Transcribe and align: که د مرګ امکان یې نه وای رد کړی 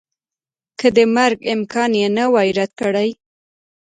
که 0.79 0.87
د 0.97 0.99
مرګ 1.15 1.37
امکان 1.53 1.91
یې 2.01 2.07
نه 2.17 2.25
وای 2.33 2.49
رد 2.59 2.71
کړی 2.79 3.09